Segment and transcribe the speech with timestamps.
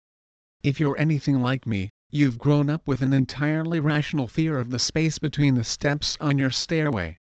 [0.64, 4.80] If you're anything like me, you've grown up with an entirely rational fear of the
[4.80, 7.18] space between the steps on your stairway.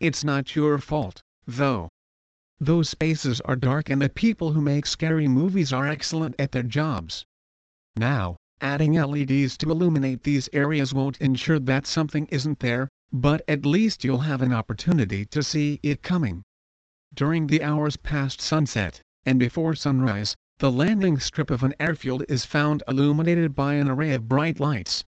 [0.00, 1.88] It's not your fault, though.
[2.60, 6.64] Those spaces are dark and the people who make scary movies are excellent at their
[6.64, 7.24] jobs.
[7.96, 13.64] Now, adding LEDs to illuminate these areas won't ensure that something isn't there, but at
[13.64, 16.42] least you'll have an opportunity to see it coming.
[17.14, 22.44] During the hours past sunset, and before sunrise, the landing strip of an airfield is
[22.44, 25.04] found illuminated by an array of bright lights.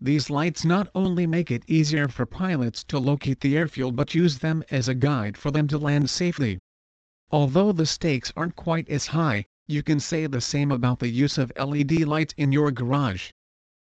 [0.00, 4.38] These lights not only make it easier for pilots to locate the airfield but use
[4.38, 6.58] them as a guide for them to land safely.
[7.30, 11.36] Although the stakes aren't quite as high, you can say the same about the use
[11.36, 13.32] of LED lights in your garage.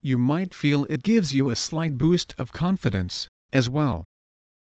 [0.01, 4.07] You might feel it gives you a slight boost of confidence, as well.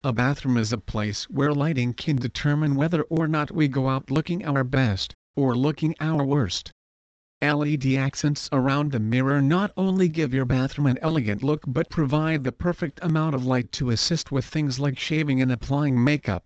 [0.05, 4.09] A bathroom is a place where lighting can determine whether or not we go out
[4.09, 6.71] looking our best, or looking our worst.
[7.41, 12.43] LED accents around the mirror not only give your bathroom an elegant look but provide
[12.43, 16.43] the perfect amount of light to assist with things like shaving and applying makeup.